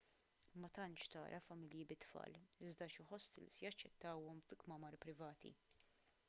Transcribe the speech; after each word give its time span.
ma 0.61 0.69
tantx 0.77 1.09
tara 1.15 1.41
familji 1.49 1.83
bit-tfal 1.91 2.37
iżda 2.69 2.87
xi 2.95 3.05
ħostels 3.11 3.59
jaċċettawhom 3.67 4.43
fi 4.49 4.59
kmamar 4.65 4.99
privati 5.07 5.55